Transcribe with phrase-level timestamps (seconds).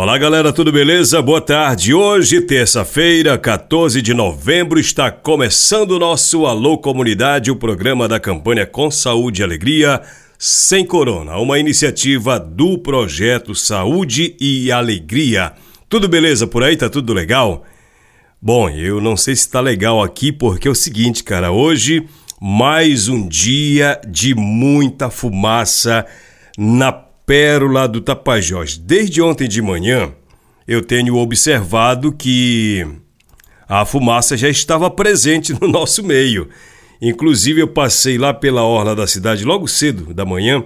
[0.00, 1.20] Olá galera, tudo beleza?
[1.20, 1.92] Boa tarde.
[1.92, 8.64] Hoje, terça-feira, 14 de novembro, está começando o nosso Alô Comunidade, o programa da campanha
[8.64, 10.00] Com Saúde e Alegria
[10.38, 15.52] Sem Corona, uma iniciativa do projeto Saúde e Alegria.
[15.88, 16.76] Tudo beleza por aí?
[16.76, 17.64] Tá tudo legal?
[18.40, 22.06] Bom, eu não sei se tá legal aqui porque é o seguinte, cara, hoje
[22.40, 26.06] mais um dia de muita fumaça
[26.56, 28.78] na pérola do Tapajós.
[28.78, 30.10] Desde ontem de manhã,
[30.66, 32.86] eu tenho observado que
[33.68, 36.48] a fumaça já estava presente no nosso meio.
[37.02, 40.64] Inclusive, eu passei lá pela orla da cidade logo cedo da manhã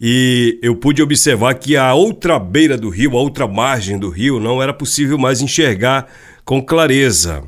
[0.00, 4.38] e eu pude observar que a outra beira do rio, a outra margem do rio,
[4.38, 6.06] não era possível mais enxergar
[6.44, 7.42] com clareza.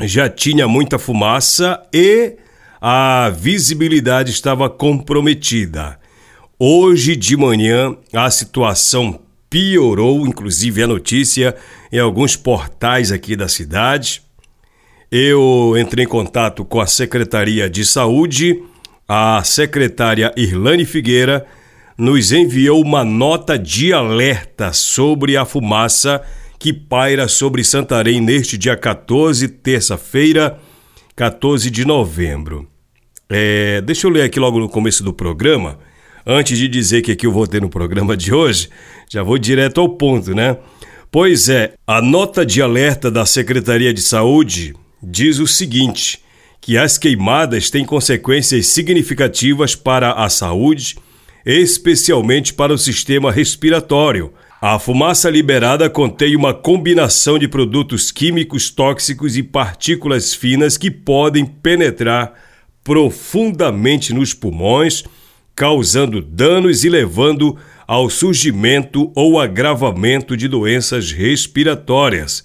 [0.00, 2.34] Já tinha muita fumaça e
[2.80, 6.00] a visibilidade estava comprometida.
[6.64, 9.18] Hoje de manhã a situação
[9.50, 11.56] piorou, inclusive a notícia
[11.90, 14.22] em alguns portais aqui da cidade.
[15.10, 18.62] Eu entrei em contato com a Secretaria de Saúde,
[19.08, 21.44] a secretária Irlane Figueira
[21.98, 26.22] nos enviou uma nota de alerta sobre a fumaça
[26.60, 30.60] que paira sobre Santarém neste dia 14, terça-feira,
[31.16, 32.68] 14 de novembro.
[33.28, 35.90] É, deixa eu ler aqui logo no começo do programa
[36.26, 38.68] Antes de dizer que aqui eu vou ter no programa de hoje,
[39.10, 40.56] já vou direto ao ponto, né?
[41.10, 46.20] Pois é, a nota de alerta da Secretaria de Saúde diz o seguinte:
[46.60, 50.96] que as queimadas têm consequências significativas para a saúde,
[51.44, 54.32] especialmente para o sistema respiratório.
[54.60, 61.44] A fumaça liberada contém uma combinação de produtos químicos tóxicos e partículas finas que podem
[61.44, 62.32] penetrar
[62.84, 65.02] profundamente nos pulmões
[65.54, 72.44] causando danos e levando ao surgimento ou agravamento de doenças respiratórias.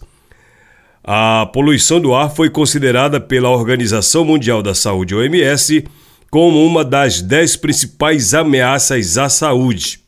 [1.04, 5.86] A poluição do ar foi considerada pela Organização Mundial da Saúde, OMS,
[6.30, 10.02] como uma das dez principais ameaças à saúde.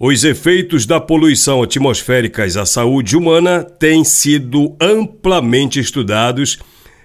[0.00, 6.58] Os efeitos da poluição atmosférica à saúde humana têm sido amplamente estudados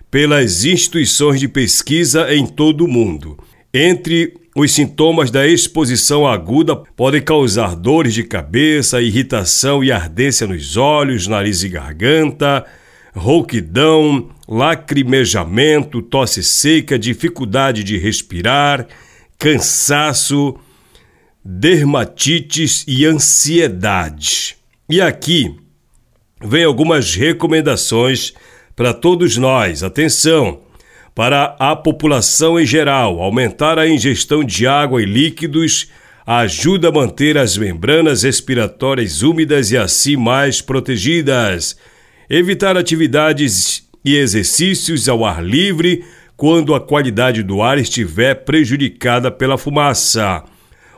[0.09, 3.37] pelas instituições de pesquisa em todo o mundo.
[3.71, 10.75] Entre os sintomas da exposição aguda podem causar dores de cabeça, irritação e ardência nos
[10.75, 12.65] olhos, nariz e garganta,
[13.15, 18.87] rouquidão, lacrimejamento, tosse seca, dificuldade de respirar,
[19.37, 20.57] cansaço,
[21.45, 24.57] dermatites e ansiedade.
[24.89, 25.55] E aqui
[26.41, 28.33] vem algumas recomendações
[28.75, 29.83] para todos nós.
[29.83, 30.66] Atenção!
[31.17, 33.19] Para a população em geral.
[33.19, 35.87] Aumentar a ingestão de água e líquidos
[36.23, 41.75] ajuda a manter as membranas respiratórias úmidas e assim mais protegidas.
[42.29, 46.05] Evitar atividades e exercícios ao ar livre
[46.35, 50.43] quando a qualidade do ar estiver prejudicada pela fumaça.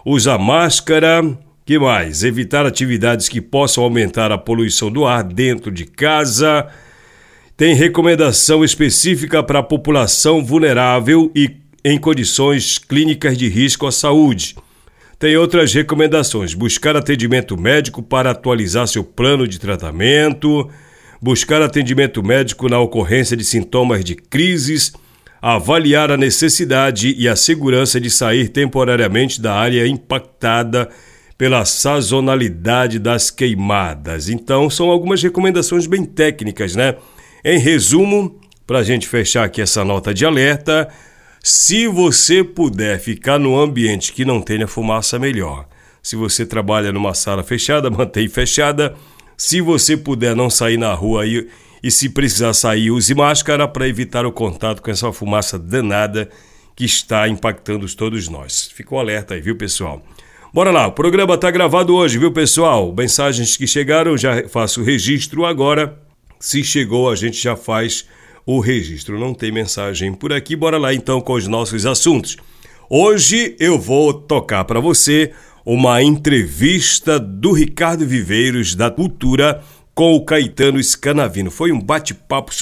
[0.05, 1.21] Usa máscara.
[1.65, 2.25] Que mais?
[2.25, 6.67] Evitar atividades que possam aumentar a poluição do ar dentro de casa
[7.59, 14.55] tem recomendação específica para a população vulnerável e em condições clínicas de risco à saúde.
[15.19, 20.69] Tem outras recomendações: buscar atendimento médico para atualizar seu plano de tratamento,
[21.21, 24.93] buscar atendimento médico na ocorrência de sintomas de crises,
[25.41, 30.87] avaliar a necessidade e a segurança de sair temporariamente da área impactada
[31.37, 34.29] pela sazonalidade das queimadas.
[34.29, 36.95] Então, são algumas recomendações bem técnicas, né?
[37.43, 40.89] Em resumo, para a gente fechar aqui essa nota de alerta,
[41.41, 45.65] se você puder ficar no ambiente que não tenha fumaça, melhor.
[46.03, 48.95] Se você trabalha numa sala fechada, mantenha fechada.
[49.37, 51.47] Se você puder não sair na rua e,
[51.81, 56.29] e se precisar sair, use máscara para evitar o contato com essa fumaça danada
[56.75, 58.69] que está impactando todos nós.
[58.73, 60.01] Ficou alerta aí, viu, pessoal?
[60.53, 62.93] Bora lá, o programa tá gravado hoje, viu, pessoal?
[62.93, 66.08] Mensagens que chegaram, já faço o registro agora.
[66.39, 68.05] Se chegou, a gente já faz
[68.45, 69.19] o registro.
[69.19, 70.55] Não tem mensagem por aqui.
[70.55, 72.37] Bora lá então com os nossos assuntos.
[72.89, 75.33] Hoje eu vou tocar para você
[75.65, 79.61] uma entrevista do Ricardo Viveiros da Cultura
[79.93, 81.51] com o Caetano Scanavino.
[81.51, 82.53] Foi um bate-papo.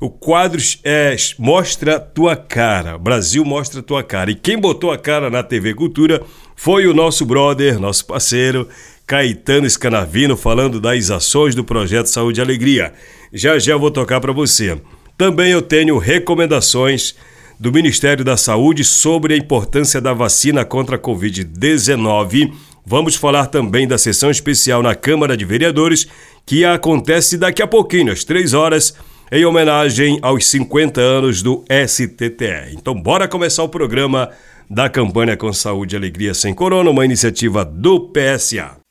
[0.00, 2.98] O quadro é Mostra Tua Cara.
[2.98, 4.32] Brasil Mostra Tua Cara.
[4.32, 6.20] E quem botou a cara na TV Cultura
[6.56, 8.68] foi o nosso brother, nosso parceiro,
[9.06, 12.92] Caetano Scanavino, falando das ações do projeto Saúde e Alegria.
[13.32, 14.80] Já já vou tocar para você.
[15.16, 17.14] Também eu tenho recomendações
[17.58, 22.52] do Ministério da Saúde sobre a importância da vacina contra a Covid-19
[22.86, 26.06] Vamos falar também da sessão especial na Câmara de Vereadores,
[26.44, 28.94] que acontece daqui a pouquinho, às três horas,
[29.32, 32.74] em homenagem aos 50 anos do STTR.
[32.74, 34.28] Então, bora começar o programa
[34.68, 38.83] da campanha com Saúde e Alegria Sem Corona, uma iniciativa do PSA.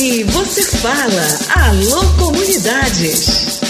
[0.00, 3.60] Aqui você fala, alô comunidades.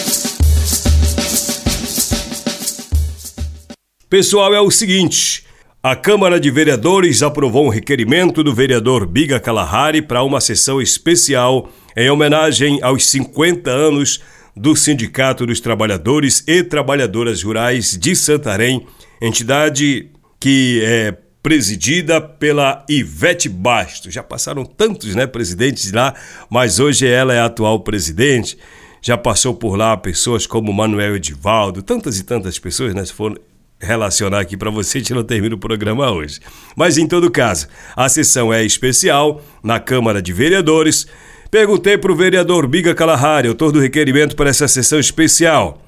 [4.08, 5.44] Pessoal, é o seguinte.
[5.82, 11.68] A Câmara de Vereadores aprovou um requerimento do vereador Biga Kalahari para uma sessão especial
[11.96, 14.20] em homenagem aos 50 anos
[14.56, 18.86] do Sindicato dos Trabalhadores e Trabalhadoras Rurais de Santarém,
[19.20, 24.12] entidade que é presidida pela Ivete Bastos.
[24.12, 26.14] Já passaram tantos né, presidentes lá,
[26.48, 28.58] mas hoje ela é a atual presidente.
[29.02, 33.04] Já passou por lá pessoas como Manuel Edivaldo, tantas e tantas pessoas, né?
[33.06, 33.36] Foram
[33.80, 36.38] relacionar aqui para você, a gente não termina o programa hoje.
[36.76, 37.66] Mas em todo caso,
[37.96, 41.06] a sessão é especial na Câmara de Vereadores.
[41.50, 45.82] Perguntei para o vereador Biga Kalahari, autor do requerimento para essa sessão especial.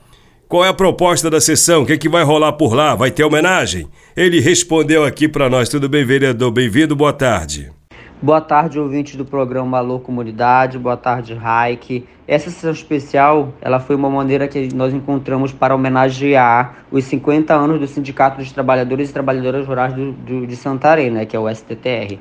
[0.52, 1.81] Qual é a proposta da sessão?
[1.81, 2.94] O que, é que vai rolar por lá?
[2.94, 3.88] Vai ter homenagem?
[4.14, 5.70] Ele respondeu aqui para nós.
[5.70, 6.50] Tudo bem, vereador?
[6.50, 7.72] Bem-vindo, boa tarde.
[8.20, 10.78] Boa tarde, ouvintes do programa Alô Comunidade.
[10.78, 12.06] Boa tarde, Raik.
[12.28, 17.81] Essa sessão especial, ela foi uma maneira que nós encontramos para homenagear os 50 anos
[17.81, 21.48] do Sindicato dos Trabalhadores e Trabalhadoras Rurais do, do, de Santarém, né, que é o
[21.48, 22.19] STTR.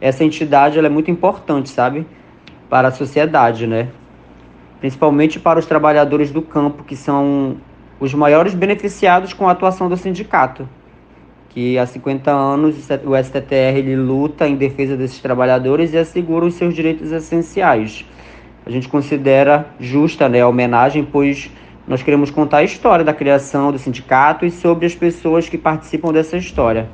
[0.00, 2.06] Essa entidade, ela é muito importante, sabe,
[2.70, 3.88] para a sociedade, né?
[4.78, 7.56] Principalmente para os trabalhadores do campo, que são
[8.04, 10.68] os maiores beneficiados com a atuação do sindicato
[11.54, 16.54] que há 50 anos o STTR ele luta em defesa desses trabalhadores e assegura os
[16.54, 18.06] seus direitos essenciais.
[18.64, 21.50] A gente considera justa né, a homenagem, pois
[21.86, 26.12] nós queremos contar a história da criação do sindicato e sobre as pessoas que participam
[26.12, 26.88] dessa história.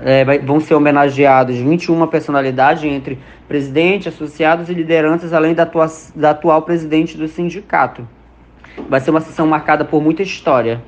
[0.00, 5.86] É, vão ser homenageados 21 personalidades entre presidente, associados e lideranças, além da, atua
[6.16, 8.08] da atual presidente do sindicato.
[8.88, 10.82] Vai ser uma sessão marcada por muita história,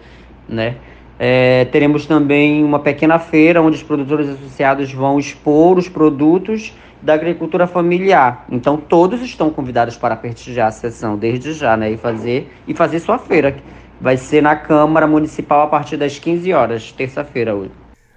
[0.49, 0.77] né?
[1.19, 7.15] É, teremos também uma pequena feira onde os produtores associados vão expor os produtos da
[7.15, 8.45] agricultura familiar.
[8.51, 11.93] Então todos estão convidados para prestigiar a sessão desde já, né?
[11.93, 13.57] E fazer e fazer sua feira.
[14.01, 17.71] Vai ser na Câmara Municipal a partir das 15 horas, terça-feira hoje.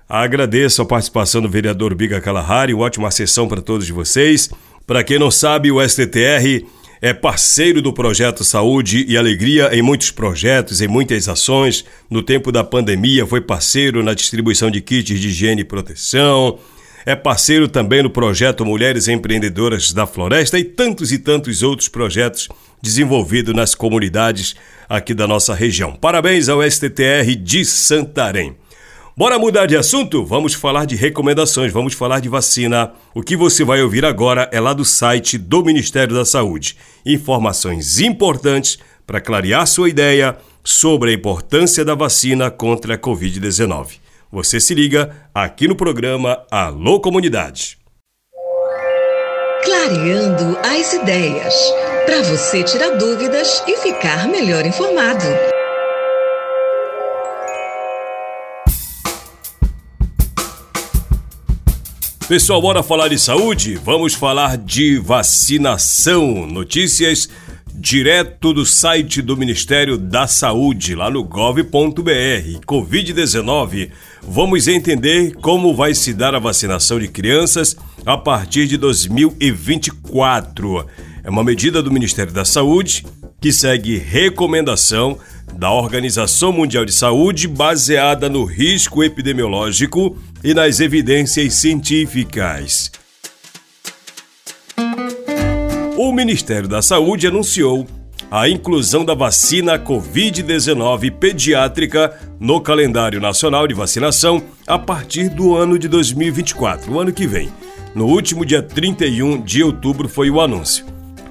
[0.08, 4.50] Agradeço a participação do vereador Biga Kalahari, ótima sessão para todos vocês.
[4.86, 6.66] Para quem não sabe, o STTR
[7.02, 11.86] é parceiro do projeto Saúde e Alegria em muitos projetos, em muitas ações.
[12.10, 16.60] No tempo da pandemia, foi parceiro na distribuição de kits de higiene e proteção.
[17.06, 22.50] É parceiro também no projeto Mulheres Empreendedoras da Floresta e tantos e tantos outros projetos
[22.82, 24.56] desenvolvidos nas comunidades
[24.88, 25.94] aqui da nossa região.
[25.96, 28.56] Parabéns ao STTR de Santarém.
[29.20, 30.24] Bora mudar de assunto?
[30.24, 32.94] Vamos falar de recomendações, vamos falar de vacina.
[33.14, 36.78] O que você vai ouvir agora é lá do site do Ministério da Saúde.
[37.06, 43.98] Informações importantes para clarear sua ideia sobre a importância da vacina contra a Covid-19.
[44.32, 47.78] Você se liga aqui no programa Alô Comunidade.
[49.66, 51.54] Clareando as ideias,
[52.06, 55.59] para você tirar dúvidas e ficar melhor informado.
[62.30, 63.74] Pessoal, bora falar de saúde?
[63.84, 66.46] Vamos falar de vacinação.
[66.46, 67.28] Notícias
[67.74, 71.64] direto do site do Ministério da Saúde, lá no gov.br.
[72.68, 73.90] Covid-19.
[74.22, 80.86] Vamos entender como vai se dar a vacinação de crianças a partir de 2024.
[81.24, 83.08] É uma medida do Ministério da Saúde
[83.42, 85.18] que segue recomendação
[85.54, 92.92] da Organização Mundial de Saúde baseada no risco epidemiológico e nas evidências científicas.
[95.98, 97.86] O Ministério da Saúde anunciou
[98.32, 105.80] a inclusão da vacina Covid-19 pediátrica no calendário nacional de vacinação a partir do ano
[105.80, 107.52] de 2024, o ano que vem.
[107.96, 110.86] No último dia 31 de outubro foi o anúncio.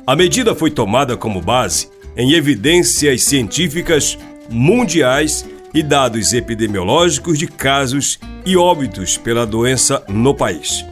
[0.05, 4.19] A medida foi tomada como base em evidências científicas
[4.51, 10.85] mundiais e dados epidemiológicos de casos e óbitos pela doença no país.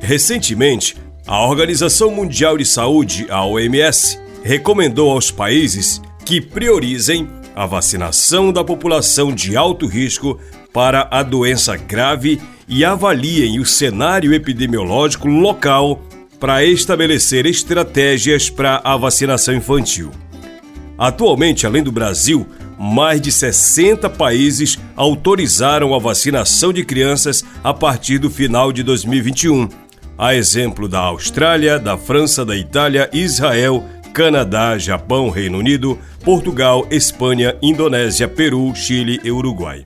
[0.00, 0.96] Recentemente,
[1.26, 8.64] a Organização Mundial de Saúde, a OMS, recomendou aos países que priorizem a vacinação da
[8.64, 10.40] população de alto risco
[10.72, 16.02] para a doença grave e avaliem o cenário epidemiológico local
[16.38, 20.10] para estabelecer estratégias para a vacinação infantil.
[20.98, 22.44] Atualmente, além do Brasil,
[22.76, 29.68] mais de 60 países autorizaram a vacinação de crianças a partir do final de 2021.
[30.18, 37.56] A exemplo da Austrália, da França, da Itália, Israel, Canadá, Japão, Reino Unido, Portugal, Espanha,
[37.62, 39.84] Indonésia, Peru, Chile e Uruguai.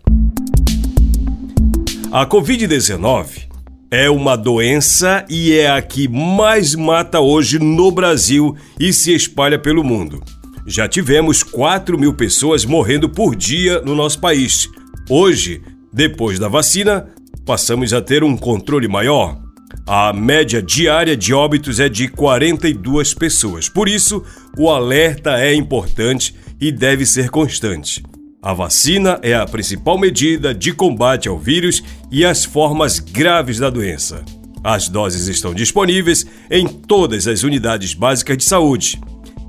[2.10, 3.48] A Covid-19
[3.90, 9.58] é uma doença e é a que mais mata hoje no Brasil e se espalha
[9.58, 10.22] pelo mundo.
[10.66, 14.68] Já tivemos 4 mil pessoas morrendo por dia no nosso país.
[15.10, 15.60] Hoje,
[15.92, 17.08] depois da vacina,
[17.44, 19.40] passamos a ter um controle maior.
[19.86, 23.68] A média diária de óbitos é de 42 pessoas.
[23.68, 24.22] Por isso,
[24.56, 28.02] o alerta é importante e deve ser constante.
[28.40, 33.70] A vacina é a principal medida de combate ao vírus e às formas graves da
[33.70, 34.24] doença.
[34.62, 39.00] As doses estão disponíveis em todas as unidades básicas de saúde.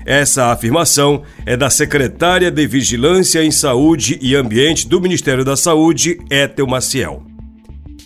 [0.06, 6.18] Essa afirmação é da secretária de Vigilância em Saúde e Ambiente do Ministério da Saúde,
[6.30, 7.22] Ethel Maciel.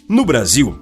[0.08, 0.78] No Brasil,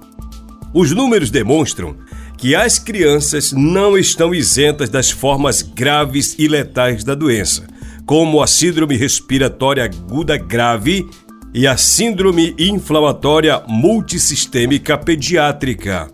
[0.73, 1.97] os números demonstram
[2.37, 7.65] que as crianças não estão isentas das formas graves e letais da doença,
[8.05, 11.09] como a síndrome respiratória aguda grave
[11.51, 16.11] e a síndrome inflamatória multissistêmica pediátrica.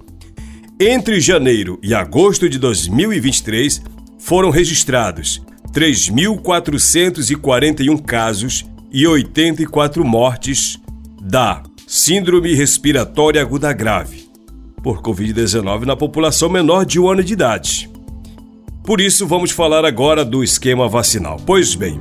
[0.79, 3.83] Entre janeiro e agosto de 2023,
[4.23, 5.41] foram registrados
[5.73, 10.79] 3.441 casos e 84 mortes
[11.21, 14.29] da Síndrome Respiratória Aguda Grave
[14.81, 17.89] por Covid-19 na população menor de um ano de idade.
[18.85, 21.35] Por isso, vamos falar agora do esquema vacinal.
[21.45, 21.99] Pois bem,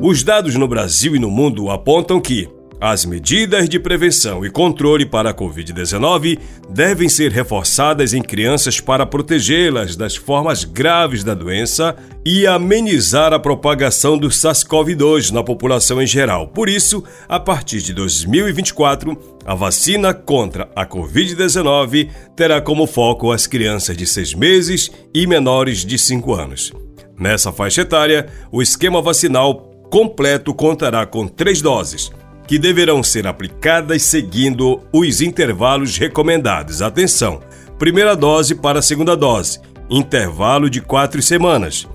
[0.00, 2.48] os dados no Brasil e no mundo apontam que
[2.80, 6.38] as medidas de prevenção e controle para a Covid-19
[6.70, 11.94] devem ser reforçadas em crianças para protegê-las das formas graves da doença
[12.24, 16.48] e amenizar a propagação do SARS-CoV-2 na população em geral.
[16.48, 23.46] Por isso, a partir de 2024, a vacina contra a Covid-19 terá como foco as
[23.46, 26.72] crianças de 6 meses e menores de 5 anos.
[27.18, 32.10] Nessa faixa etária, o esquema vacinal completo contará com três doses
[32.50, 36.82] que deverão ser aplicadas seguindo os intervalos recomendados.
[36.82, 37.40] Atenção!
[37.78, 41.86] Primeira dose para segunda dose, intervalo de quatro semanas.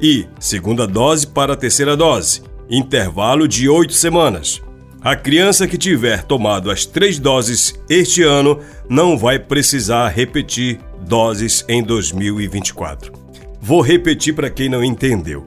[0.00, 4.62] E segunda dose para terceira dose, intervalo de oito semanas.
[5.00, 10.78] A criança que tiver tomado as três doses este ano não vai precisar repetir
[11.08, 13.12] doses em 2024.
[13.60, 15.44] Vou repetir para quem não entendeu.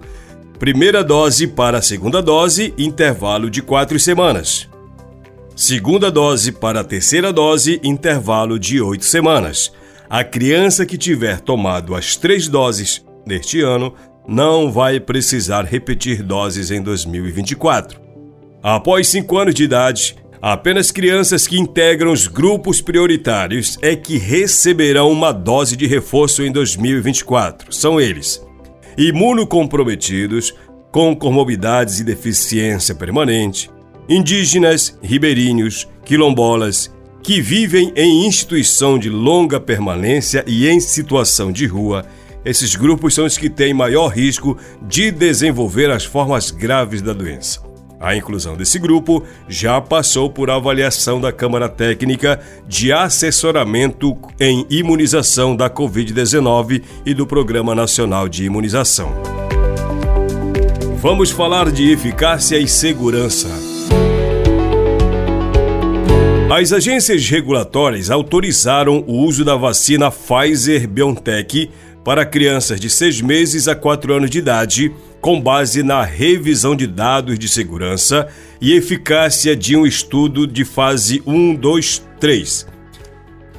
[0.62, 4.70] Primeira dose para a segunda dose, intervalo de quatro semanas.
[5.56, 9.74] Segunda dose para a terceira dose, intervalo de oito semanas.
[10.08, 13.96] A criança que tiver tomado as três doses neste ano
[14.28, 18.00] não vai precisar repetir doses em 2024.
[18.62, 25.12] Após cinco anos de idade, apenas crianças que integram os grupos prioritários é que receberão
[25.12, 27.74] uma dose de reforço em 2024.
[27.74, 28.40] São eles
[28.98, 30.54] imunocomprometidos,
[30.92, 33.70] com comorbidades e deficiência permanente,
[34.10, 36.92] indígenas, ribeirinhos, quilombolas,
[37.24, 42.06] que vivem em instituição de longa permanência e em situação de rua,
[42.44, 47.71] esses grupos são os que têm maior risco de desenvolver as formas graves da doença.
[48.02, 55.56] A inclusão desse grupo já passou por avaliação da Câmara Técnica de Assessoramento em Imunização
[55.56, 59.14] da Covid-19 e do Programa Nacional de Imunização.
[60.98, 63.50] Vamos falar de eficácia e segurança.
[66.52, 71.70] As agências regulatórias autorizaram o uso da vacina Pfizer BioNTech
[72.04, 74.92] para crianças de 6 meses a 4 anos de idade
[75.22, 78.28] com base na revisão de dados de segurança
[78.60, 82.68] e eficácia de um estudo de fase 1, 2, 3.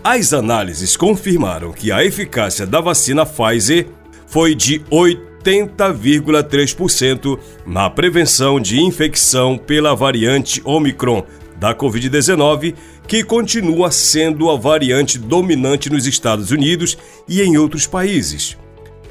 [0.03, 3.87] As análises confirmaram que a eficácia da vacina Pfizer
[4.27, 11.25] foi de 80,3% na prevenção de infecção pela variante Omicron
[11.57, 12.75] da Covid-19,
[13.07, 18.61] que continua sendo a variante dominante nos Estados Unidos e em outros países.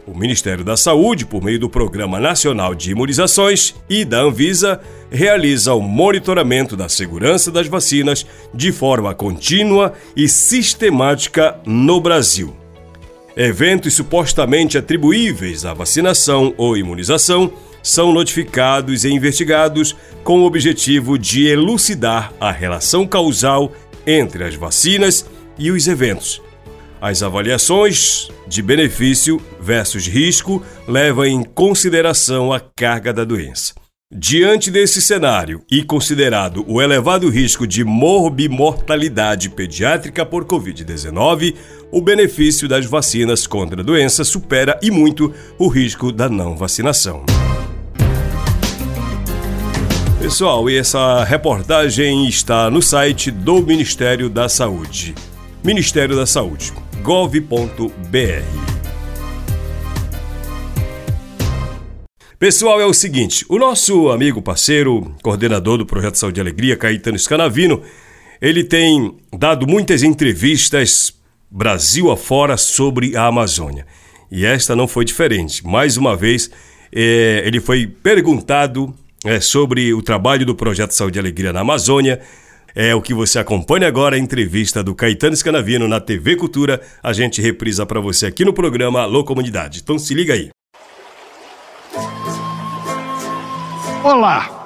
[0.08, 4.82] O Ministério da Saúde, por meio do Programa Nacional de Imunizações e da Anvisa,
[5.12, 12.56] realiza o monitoramento da segurança das vacinas de forma contínua e sistemática no Brasil.
[13.38, 17.54] Eventos supostamente atribuíveis à vacinação ou imunização
[17.84, 23.72] são notificados e investigados com o objetivo de elucidar a relação causal
[24.06, 25.26] entre as vacinas
[25.58, 26.42] e os eventos.
[27.02, 33.74] As avaliações de benefício versus risco levam em consideração a carga da doença.
[34.14, 41.56] Diante desse cenário e considerado o elevado risco de morbimortalidade pediátrica por Covid-19,
[41.92, 47.26] o benefício das vacinas contra a doença supera e muito o risco da não vacinação.
[50.22, 55.16] Pessoal, e essa reportagem está no site do Ministério da Saúde.
[55.64, 57.82] Ministério da Saúde, gov.br.
[62.38, 67.18] Pessoal, é o seguinte: o nosso amigo, parceiro, coordenador do Projeto Saúde e Alegria, Caetano
[67.18, 67.82] Scanavino,
[68.40, 71.14] ele tem dado muitas entrevistas
[71.50, 73.86] Brasil afora sobre a Amazônia.
[74.32, 75.66] E esta não foi diferente.
[75.66, 76.50] Mais uma vez,
[76.94, 78.94] é, ele foi perguntado
[79.26, 82.22] é, sobre o trabalho do Projeto Saúde e Alegria na Amazônia.
[82.76, 86.82] É o que você acompanha agora, a entrevista do Caetano Scanavino na TV Cultura.
[87.04, 89.82] A gente reprisa para você aqui no programa Alô Comunidade.
[89.84, 90.50] Então se liga aí.
[94.04, 94.58] Olá!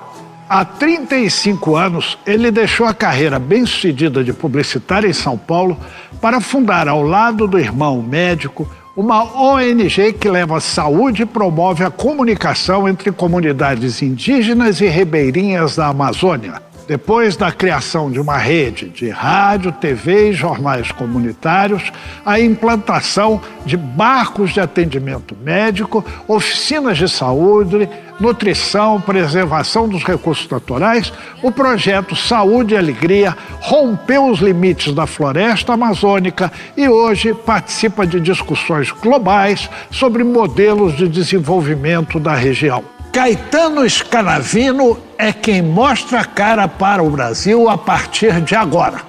[0.48, 5.76] Há 35 anos, ele deixou a carreira bem-sucedida de publicitário em São Paulo
[6.22, 11.90] para fundar, ao lado do irmão médico, uma ONG que leva saúde e promove a
[11.90, 16.62] comunicação entre comunidades indígenas e ribeirinhas da Amazônia.
[16.88, 21.92] Depois da criação de uma rede de rádio, TV e jornais comunitários,
[22.24, 31.12] a implantação de barcos de atendimento médico, oficinas de saúde, nutrição, preservação dos recursos naturais,
[31.42, 38.20] o projeto Saúde e Alegria rompeu os limites da floresta amazônica e hoje participa de
[38.20, 42.95] discussões globais sobre modelos de desenvolvimento da região.
[43.16, 49.00] Caetano Scanavino é quem mostra a cara para o Brasil a partir de agora.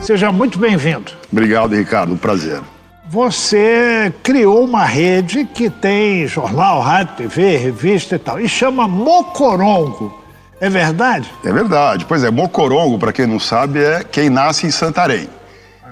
[0.00, 1.10] Seja muito bem-vindo.
[1.32, 2.16] Obrigado, Ricardo.
[2.16, 2.60] Prazer.
[3.08, 10.22] Você criou uma rede que tem jornal, rádio, TV, revista e tal, e chama Mocorongo.
[10.60, 11.28] É verdade?
[11.44, 12.04] É verdade.
[12.04, 15.28] Pois é, Mocorongo, para quem não sabe, é quem nasce em Santarém.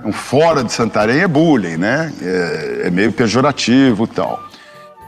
[0.04, 2.12] Um fora de Santarém é bullying, né?
[2.22, 4.51] É, é meio pejorativo e tal.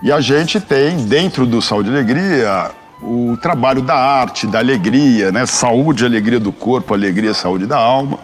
[0.05, 5.33] E a gente tem, dentro do Saúde e Alegria, o trabalho da arte, da alegria,
[5.33, 5.47] né?
[5.47, 8.19] Saúde, alegria do corpo, alegria, saúde da alma.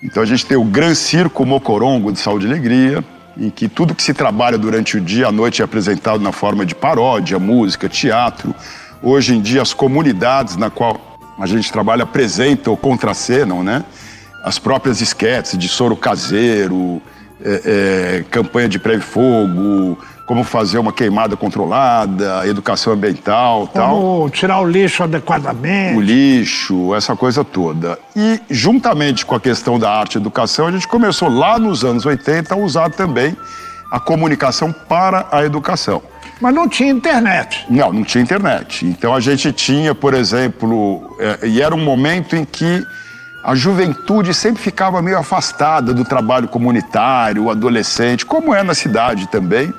[0.00, 3.04] Então a gente tem o Gran Circo Mocorongo de Saúde e Alegria,
[3.36, 6.64] em que tudo que se trabalha durante o dia à noite é apresentado na forma
[6.64, 8.54] de paródia, música, teatro.
[9.02, 13.84] Hoje em dia as comunidades na qual a gente trabalha apresentam ou contracenam, né?
[14.44, 17.02] As próprias esquetes de soro caseiro,
[17.44, 19.98] é, é, campanha de pré-fogo,
[20.30, 23.96] como fazer uma queimada controlada, educação ambiental tal.
[23.96, 25.98] Como tirar o lixo adequadamente.
[25.98, 27.98] O lixo, essa coisa toda.
[28.14, 32.06] E, juntamente com a questão da arte e educação, a gente começou lá nos anos
[32.06, 33.36] 80 a usar também
[33.90, 36.00] a comunicação para a educação.
[36.40, 37.66] Mas não tinha internet.
[37.68, 38.86] Não, não tinha internet.
[38.86, 42.86] Então a gente tinha, por exemplo, é, e era um momento em que
[43.42, 49.26] a juventude sempre ficava meio afastada do trabalho comunitário, o adolescente, como é na cidade
[49.26, 49.74] também.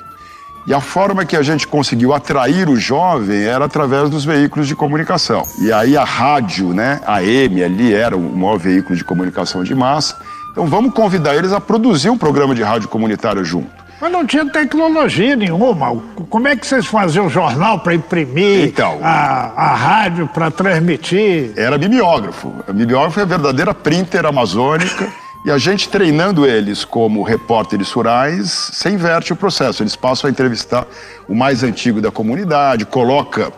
[0.66, 4.76] E a forma que a gente conseguiu atrair o jovem era através dos veículos de
[4.76, 5.42] comunicação.
[5.60, 9.74] E aí a rádio, né, a M ali era o maior veículo de comunicação de
[9.74, 10.16] massa.
[10.52, 13.82] Então vamos convidar eles a produzir um programa de rádio comunitário junto.
[14.00, 15.96] Mas não tinha tecnologia nenhuma.
[16.28, 21.52] Como é que vocês faziam o jornal para imprimir, então, a, a rádio para transmitir?
[21.56, 22.52] Era mimeógrafo.
[22.66, 25.08] O mimeógrafo é a verdadeira printer amazônica.
[25.44, 29.82] E a gente treinando eles como repórteres rurais, você inverte o processo.
[29.82, 30.86] Eles passam a entrevistar
[31.28, 33.52] o mais antigo da comunidade, coloca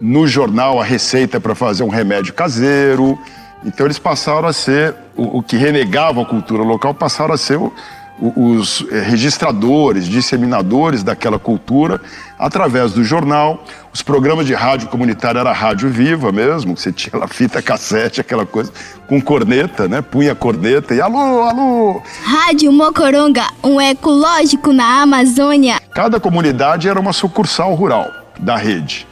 [0.00, 3.16] no jornal a receita para fazer um remédio caseiro.
[3.64, 7.58] Então eles passaram a ser o, o que renegava a cultura local, passaram a ser
[7.58, 7.72] o,
[8.20, 12.00] os eh, registradores, disseminadores daquela cultura
[12.38, 13.64] através do jornal.
[13.92, 18.44] Os programas de rádio comunitária era rádio viva mesmo, você tinha lá fita cassete, aquela
[18.44, 18.70] coisa,
[19.08, 20.02] com corneta, né?
[20.02, 22.02] Punha corneta e alô, alô.
[22.22, 25.80] Rádio Mocoronga, um ecológico na Amazônia.
[25.92, 29.06] Cada comunidade era uma sucursal rural da rede.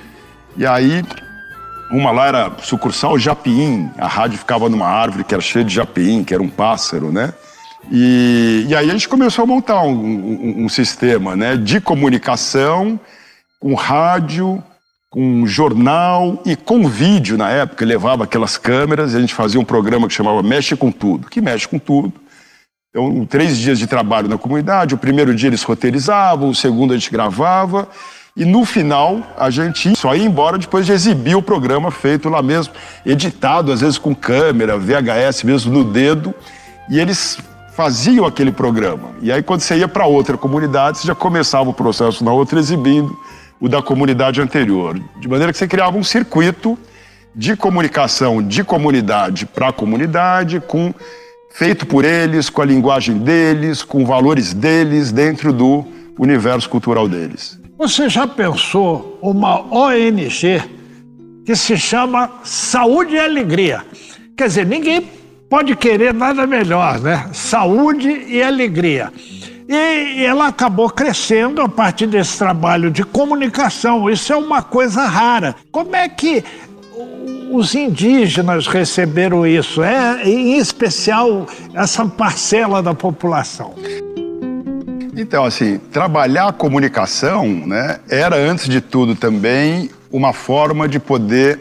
[0.57, 1.03] E aí
[1.90, 6.23] Uma lá era sucursal Japim, a rádio ficava numa árvore que era cheia de japim,
[6.23, 7.33] que era um pássaro, né?
[7.90, 13.01] E, e aí a gente começou a montar um, um, um sistema né, de comunicação
[13.59, 14.62] com rádio,
[15.11, 17.85] com jornal e com vídeo na época.
[17.85, 21.40] levava aquelas câmeras e a gente fazia um programa que chamava Mexe com Tudo, que
[21.40, 22.12] mexe com tudo.
[22.90, 24.94] Então, três dias de trabalho na comunidade.
[24.94, 27.88] O primeiro dia eles roteirizavam, o segundo a gente gravava.
[28.37, 32.40] E no final, a gente só ia embora depois de exibir o programa feito lá
[32.40, 32.72] mesmo,
[33.05, 36.35] editado, às vezes com câmera, VHS mesmo no dedo.
[36.88, 37.38] E eles
[37.79, 39.11] faziam aquele programa.
[39.23, 42.59] E aí, quando você ia para outra comunidade, você já começava o processo na outra
[42.59, 43.17] exibindo
[43.61, 45.01] o da comunidade anterior.
[45.21, 46.77] De maneira que você criava um circuito
[47.37, 50.93] de comunicação de comunidade para comunidade, com
[51.53, 55.87] feito por eles, com a linguagem deles, com valores deles dentro do
[56.19, 57.61] universo cultural deles.
[57.79, 60.61] Você já pensou uma ONG
[61.47, 63.85] que se chama Saúde e Alegria?
[64.37, 65.17] Quer dizer, ninguém
[65.49, 67.29] pode querer nada melhor, né?
[67.33, 69.13] Saúde e alegria.
[69.69, 74.09] E ela acabou crescendo a partir desse trabalho de comunicação.
[74.09, 75.55] Isso é uma coisa rara.
[75.71, 76.43] Como é que
[77.51, 79.83] os indígenas receberam isso?
[79.83, 83.75] É, em especial, essa parcela da população.
[85.15, 91.59] Então, assim, trabalhar a comunicação né, era, antes de tudo, também uma forma de poder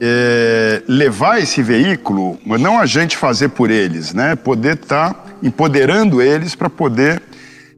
[0.00, 4.34] é, levar esse veículo, mas não a gente fazer por eles, né?
[4.36, 7.22] Poder estar tá empoderando eles para poder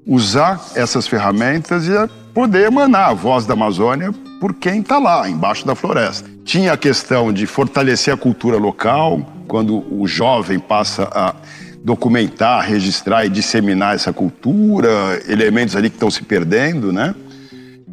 [0.06, 1.92] usar essas ferramentas e
[2.32, 6.28] poder emanar a voz da Amazônia por quem está lá, embaixo da floresta.
[6.44, 11.34] Tinha a questão de fortalecer a cultura local, quando o jovem passa a
[11.82, 17.14] documentar, registrar e disseminar essa cultura, elementos ali que estão se perdendo, né?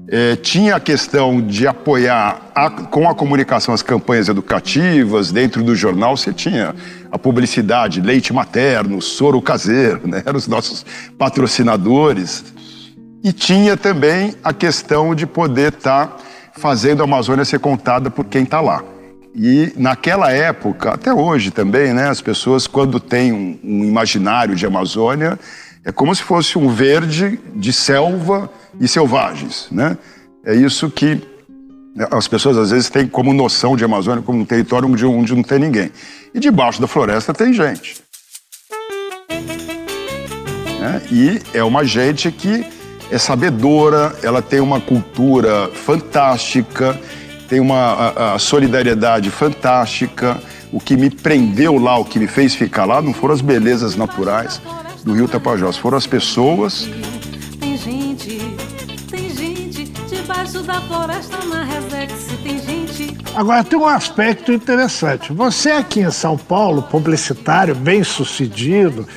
[0.07, 5.31] É, tinha a questão de apoiar a, com a comunicação as campanhas educativas.
[5.31, 6.75] Dentro do jornal você tinha
[7.11, 10.21] a publicidade, leite materno, soro caseiro, né?
[10.25, 10.85] eram os nossos
[11.17, 12.43] patrocinadores.
[13.23, 16.17] E tinha também a questão de poder estar tá
[16.53, 18.83] fazendo a Amazônia ser contada por quem está lá.
[19.35, 24.65] E naquela época, até hoje também, né, as pessoas, quando têm um, um imaginário de
[24.65, 25.39] Amazônia,
[25.85, 29.97] é como se fosse um verde de selva e selvagens, né?
[30.45, 31.21] É isso que
[32.09, 35.43] as pessoas às vezes têm como noção de Amazônia como um território onde, onde não
[35.43, 35.91] tem ninguém.
[36.33, 38.01] E debaixo da floresta tem gente.
[40.79, 41.01] Né?
[41.11, 42.65] E é uma gente que
[43.11, 46.99] é sabedora, ela tem uma cultura fantástica,
[47.47, 50.41] tem uma a, a solidariedade fantástica.
[50.71, 53.95] O que me prendeu lá, o que me fez ficar lá, não foram as belezas
[53.95, 54.59] naturais
[55.03, 56.87] do Rio Tapajós, foram as pessoas
[60.23, 63.17] debaixo da floresta na Resex tem gente.
[63.35, 65.33] Agora tem um aspecto interessante.
[65.33, 69.07] Você aqui em São Paulo, publicitário, bem sucedido,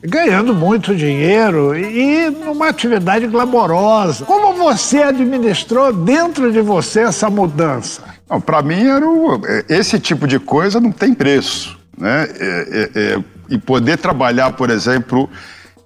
[0.00, 4.24] ganhando muito dinheiro e numa atividade glamourosa.
[4.24, 8.02] Como você administrou dentro de você essa mudança?
[8.46, 11.81] Para mim, era o, é, esse tipo de coisa não tem preço.
[11.96, 12.28] Né?
[12.38, 15.28] É, é, é, e poder trabalhar, por exemplo,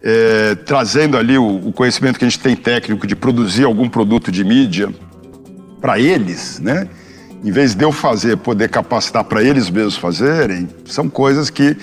[0.03, 4.31] é, trazendo ali o, o, conhecimento que a gente tem técnico de produzir algum produto
[4.31, 4.89] de mídia
[5.81, 6.89] para eles, né?
[7.45, 11.77] Em vez de eu fazer, poder capacitar para eles mesmos fazerem, são coisas que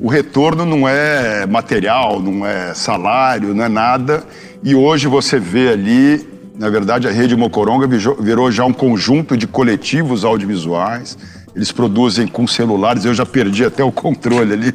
[0.00, 4.24] o retorno não é material, não é salário, não é nada.
[4.62, 9.46] E hoje você vê ali, na verdade, a Rede Mocoronga virou já um conjunto de
[9.46, 11.16] coletivos audiovisuais
[11.56, 14.74] eles produzem com celulares, eu já perdi até o controle ali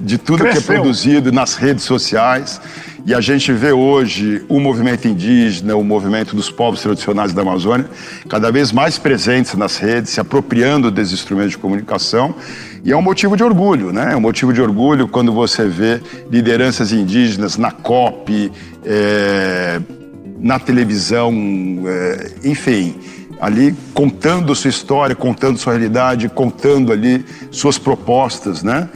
[0.00, 0.62] de tudo Cresceu.
[0.62, 2.58] que é produzido nas redes sociais.
[3.04, 7.84] E a gente vê hoje o movimento indígena, o movimento dos povos tradicionais da Amazônia,
[8.30, 12.34] cada vez mais presentes nas redes, se apropriando desses instrumentos de comunicação.
[12.82, 14.12] E é um motivo de orgulho, né?
[14.12, 18.50] É um motivo de orgulho quando você vê lideranças indígenas na COP,
[18.86, 19.80] é,
[20.40, 21.34] na televisão,
[21.86, 22.94] é, enfim
[23.42, 28.88] ali contando sua história, contando sua realidade, contando ali suas propostas, né?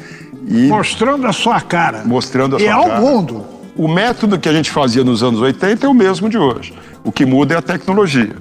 [0.47, 2.05] E mostrando a sua cara.
[2.05, 2.89] Mostrando a e sua cara.
[2.89, 3.45] E ao mundo.
[3.75, 6.73] O método que a gente fazia nos anos 80 é o mesmo de hoje.
[7.03, 8.37] O que muda é a tecnologia.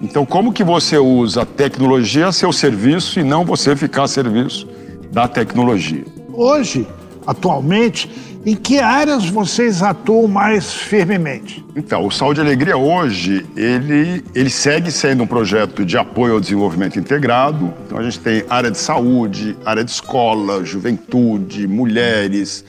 [0.00, 4.08] Então, como que você usa a tecnologia a seu serviço e não você ficar a
[4.08, 4.68] serviço
[5.10, 6.04] da tecnologia?
[6.32, 6.86] Hoje,
[7.26, 8.08] atualmente,
[8.46, 11.64] em que áreas vocês atuam mais firmemente?
[11.74, 16.40] Então, o Saúde e Alegria hoje, ele, ele segue sendo um projeto de apoio ao
[16.40, 17.72] desenvolvimento integrado.
[17.86, 22.64] Então, a gente tem área de saúde, área de escola, juventude, mulheres,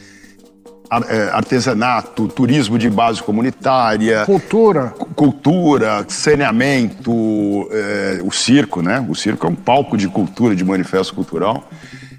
[1.10, 4.26] é, artesanato, turismo de base comunitária.
[4.26, 4.94] Cultura.
[5.16, 9.06] cultura, saneamento, é, o circo, né?
[9.10, 11.68] O circo é um palco de cultura, de manifesto cultural.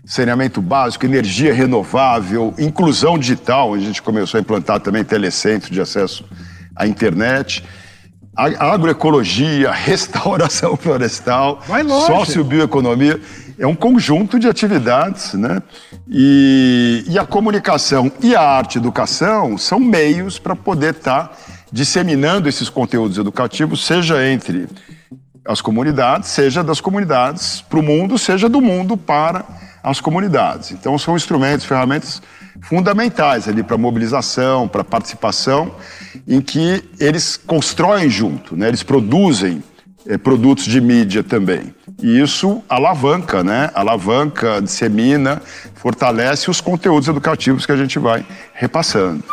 [0.07, 3.75] Saneamento básico, energia renovável, inclusão digital.
[3.75, 6.25] A gente começou a implantar também telecentro de acesso
[6.77, 7.65] à internet.
[8.37, 11.61] Agroecologia, restauração florestal,
[12.07, 13.21] sociobioeconomia.
[13.59, 15.61] É um conjunto de atividades, né?
[16.09, 21.37] E, e a comunicação e a arte educação são meios para poder estar tá
[21.73, 24.69] disseminando esses conteúdos educativos, seja entre
[25.45, 30.73] as comunidades, seja das comunidades para o mundo, seja do mundo para as comunidades.
[30.73, 32.23] Então, são instrumentos, ferramentas
[32.63, 35.75] fundamentais ali para mobilização, para participação,
[36.27, 38.69] em que eles constroem junto, né?
[38.69, 39.63] eles produzem
[40.07, 41.75] é, produtos de mídia também.
[42.03, 43.71] E isso alavanca, né?
[43.75, 45.41] Alavanca, dissemina,
[45.75, 49.25] fortalece os conteúdos educativos que a gente vai repassando.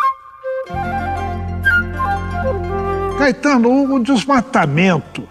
[3.18, 5.28] Caetano, o desmatamento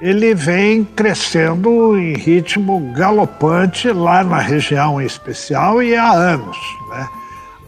[0.00, 6.56] ele vem crescendo em ritmo galopante lá na região em especial e há anos.
[6.90, 7.08] Né?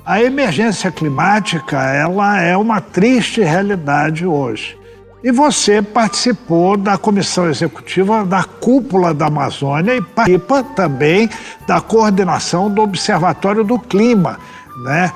[0.05, 4.79] A emergência climática ela é uma triste realidade hoje.
[5.23, 11.31] E você participou da comissão executiva da Cúpula da Amazônia e participa também
[11.66, 14.40] da coordenação do Observatório do Clima.
[14.85, 15.12] Né?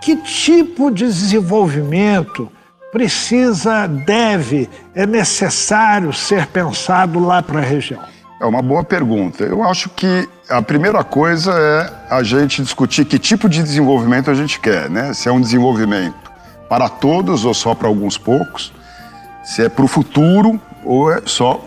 [0.00, 2.50] Que tipo de desenvolvimento
[2.92, 8.00] precisa, deve, é necessário ser pensado lá para a região?
[8.40, 9.44] É uma boa pergunta.
[9.44, 14.34] Eu acho que a primeira coisa é a gente discutir que tipo de desenvolvimento a
[14.34, 15.12] gente quer, né?
[15.12, 16.30] Se é um desenvolvimento
[16.68, 18.72] para todos ou só para alguns poucos,
[19.44, 21.62] se é para o futuro ou é só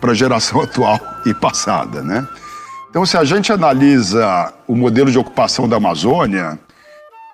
[0.00, 2.26] para a geração atual e passada, né?
[2.90, 6.58] Então, se a gente analisa o modelo de ocupação da Amazônia,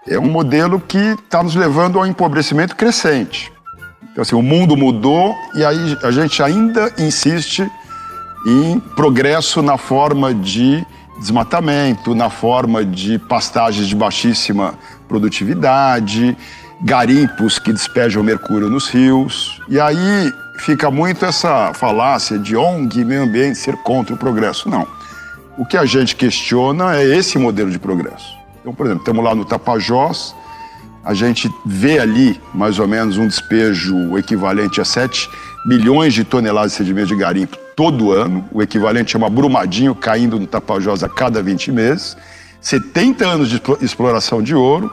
[0.06, 3.52] é um modelo que está nos levando ao empobrecimento crescente.
[4.12, 7.68] Então, assim, o mundo mudou e aí a gente ainda insiste
[8.46, 10.86] em progresso na forma de
[11.18, 14.74] desmatamento, na forma de pastagens de baixíssima
[15.08, 16.36] produtividade,
[16.82, 19.60] garimpos que despejam mercúrio nos rios.
[19.68, 24.68] E aí fica muito essa falácia de ONG meio ambiente ser contra o progresso.
[24.68, 24.86] Não.
[25.56, 28.43] O que a gente questiona é esse modelo de progresso.
[28.64, 30.34] Então, por exemplo, estamos lá no Tapajós,
[31.04, 35.28] a gente vê ali mais ou menos um despejo equivalente a 7
[35.66, 40.40] milhões de toneladas de sedimento de garimpo todo ano, o equivalente a uma brumadinho caindo
[40.40, 42.16] no Tapajós a cada 20 meses,
[42.58, 44.90] 70 anos de exploração de ouro,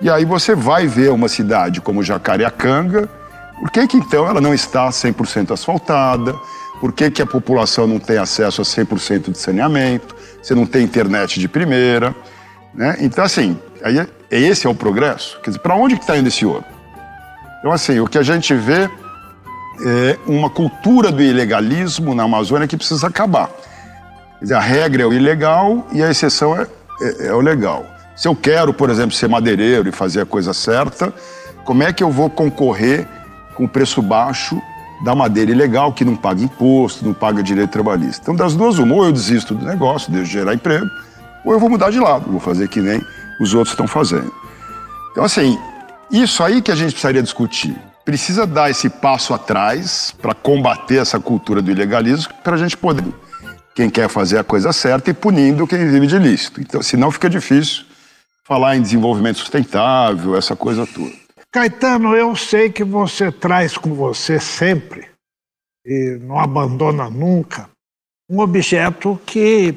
[0.00, 3.06] e aí você vai ver uma cidade como Jacareacanga,
[3.60, 6.34] por que, que então ela não está 100% asfaltada?
[6.80, 10.16] Por que, que a população não tem acesso a 100% de saneamento?
[10.42, 12.14] Você não tem internet de primeira?
[12.74, 12.96] Né?
[13.00, 15.38] Então, assim, aí, é, esse é o progresso.
[15.40, 16.64] Quer dizer, para onde está indo esse ouro?
[17.58, 18.90] Então, assim, o que a gente vê
[19.84, 23.48] é uma cultura do ilegalismo na Amazônia que precisa acabar.
[24.38, 26.66] Quer dizer, a regra é o ilegal e a exceção é,
[27.00, 27.86] é, é o legal.
[28.16, 31.12] Se eu quero, por exemplo, ser madeireiro e fazer a coisa certa,
[31.64, 33.08] como é que eu vou concorrer
[33.54, 34.60] com o preço baixo
[35.04, 38.22] da madeira ilegal, que não paga imposto, não paga direito trabalhista?
[38.22, 40.86] Então, das duas, uma, ou eu desisto do negócio, deixo de gerar emprego,
[41.44, 43.00] ou eu vou mudar de lado, vou fazer que nem
[43.40, 44.32] os outros estão fazendo.
[45.10, 45.58] Então, assim,
[46.10, 47.76] isso aí que a gente precisaria discutir.
[48.04, 53.06] Precisa dar esse passo atrás para combater essa cultura do ilegalismo, para a gente poder,
[53.74, 56.60] quem quer fazer a coisa certa e punindo quem vive de ilícito.
[56.60, 57.84] Então, senão fica difícil
[58.44, 61.12] falar em desenvolvimento sustentável, essa coisa toda.
[61.50, 65.08] Caetano, eu sei que você traz com você sempre,
[65.86, 67.70] e não abandona nunca,
[68.28, 69.72] um objeto que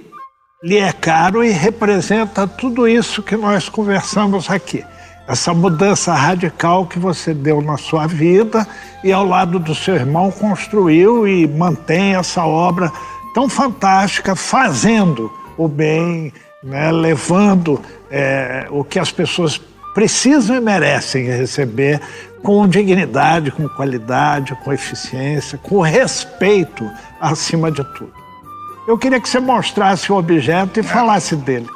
[0.64, 4.84] lhe é caro e representa tudo isso que nós conversamos aqui.
[5.28, 8.66] Essa mudança radical que você deu na sua vida
[9.04, 12.92] e ao lado do seu irmão construiu e mantém essa obra
[13.36, 19.62] tão fantástica, fazendo o bem, né, levando é, o que as pessoas
[19.94, 22.02] precisam e merecem receber
[22.42, 26.90] com dignidade, com qualidade, com eficiência, com respeito
[27.20, 28.27] acima de tudo.
[28.88, 31.68] Eu queria que você mostrasse o objeto e falasse dele.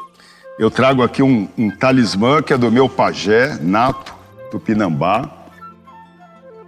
[0.58, 4.14] Eu trago aqui um, um talismã que é do meu pajé, Nato,
[4.50, 5.30] Tupinambá.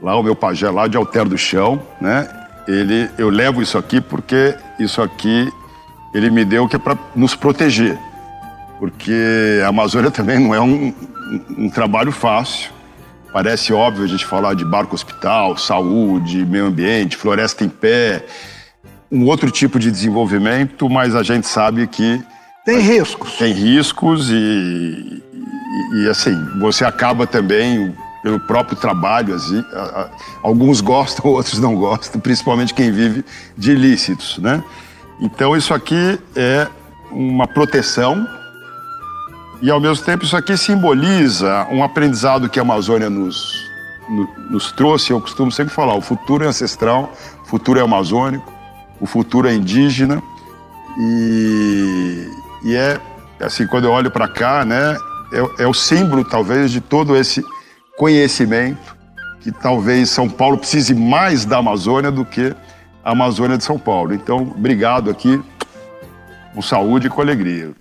[0.01, 2.27] Lá, o meu pajé lá de Alter do Chão, né?
[2.67, 5.49] Ele, eu levo isso aqui porque isso aqui
[6.13, 7.97] ele me deu que é para nos proteger.
[8.79, 12.69] Porque a Amazônia também não é um, um, um trabalho fácil.
[13.31, 18.25] Parece óbvio a gente falar de barco hospital, saúde, meio ambiente, floresta em pé,
[19.13, 22.19] um outro tipo de desenvolvimento, mas a gente sabe que.
[22.65, 23.33] Tem riscos.
[23.37, 29.35] Tem riscos e, e, e assim, você acaba também pelo próprio trabalho.
[29.35, 29.63] Assim,
[30.41, 33.23] alguns gostam, outros não gostam, principalmente quem vive
[33.55, 34.63] de ilícitos, né?
[35.21, 36.67] Então isso aqui é
[37.11, 38.27] uma proteção
[39.61, 43.53] e ao mesmo tempo isso aqui simboliza um aprendizado que a Amazônia nos,
[44.49, 45.11] nos trouxe.
[45.11, 48.51] Eu costumo sempre falar: o futuro é ancestral, o futuro é amazônico,
[49.03, 50.23] o futuro é indígena
[50.97, 52.25] e,
[52.63, 52.97] e é
[53.41, 54.95] assim quando eu olho para cá, né?
[55.33, 57.43] É, é o símbolo talvez de todo esse
[57.97, 58.95] conhecimento
[59.41, 62.55] que talvez São Paulo precise mais da Amazônia do que
[63.03, 64.13] a Amazônia de São Paulo.
[64.13, 65.43] Então, obrigado aqui,
[66.55, 67.73] com saúde e com alegria.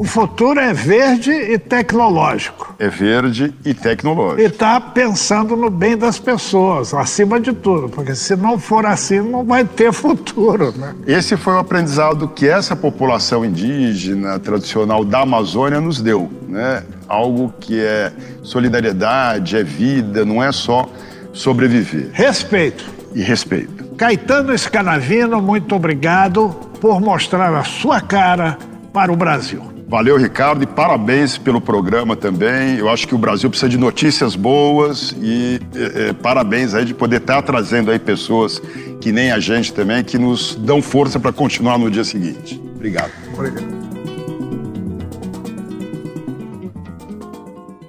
[0.00, 2.74] O futuro é verde e tecnológico.
[2.78, 4.40] É verde e tecnológico.
[4.40, 9.20] E está pensando no bem das pessoas, acima de tudo, porque se não for assim,
[9.20, 10.72] não vai ter futuro.
[10.74, 10.94] Né?
[11.06, 16.30] Esse foi o aprendizado que essa população indígena tradicional da Amazônia nos deu.
[16.48, 16.82] Né?
[17.06, 18.10] Algo que é
[18.42, 20.88] solidariedade, é vida, não é só
[21.30, 22.08] sobreviver.
[22.14, 22.86] Respeito.
[23.14, 23.84] E respeito.
[23.98, 26.48] Caetano Escanavino, muito obrigado
[26.80, 28.56] por mostrar a sua cara
[28.94, 29.69] para o Brasil.
[29.90, 32.78] Valeu, Ricardo, e parabéns pelo programa também.
[32.78, 36.94] Eu acho que o Brasil precisa de notícias boas e é, é, parabéns aí de
[36.94, 38.62] poder estar trazendo aí pessoas
[39.00, 42.62] que nem a gente também, que nos dão força para continuar no dia seguinte.
[42.76, 43.10] Obrigado.
[43.34, 43.66] Obrigado.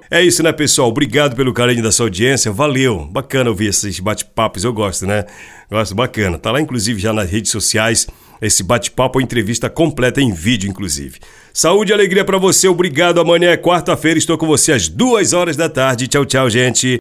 [0.10, 0.90] É isso, né, pessoal?
[0.90, 2.52] Obrigado pelo carinho da sua audiência.
[2.52, 3.08] Valeu.
[3.12, 4.64] Bacana ouvir esses bate-papos.
[4.64, 5.24] Eu gosto, né?
[5.70, 6.40] Gosto, bacana.
[6.40, 8.08] Tá lá, inclusive, já nas redes sociais
[8.42, 11.20] esse bate-papo ou entrevista completa em vídeo, inclusive.
[11.54, 12.68] Saúde e alegria para você.
[12.68, 13.20] Obrigado.
[13.20, 14.18] Amanhã é quarta-feira.
[14.18, 16.08] Estou com você às duas horas da tarde.
[16.08, 17.01] Tchau, tchau, gente.